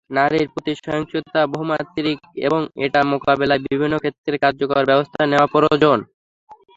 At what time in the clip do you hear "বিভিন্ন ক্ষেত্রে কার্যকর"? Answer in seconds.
3.65-4.83